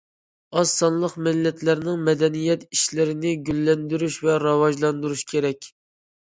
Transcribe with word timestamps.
ئاز 0.59 0.69
سانلىق 0.77 1.11
مىللەتلەرنىڭ 1.27 1.99
مەدەنىيەت 2.07 2.63
ئىشلىرىنى 2.77 3.35
گۈللەندۈرۈش 3.51 4.19
ۋە 4.29 4.39
راۋاجلاندۇرۇش 4.47 5.23
كېرەك. 5.35 5.71